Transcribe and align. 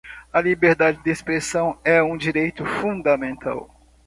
A 0.33 0.41
liberdade 0.41 0.97
de 1.03 1.11
expressão 1.11 1.79
é 1.85 2.01
um 2.01 2.17
direito 2.17 2.65
fundamental. 2.65 3.69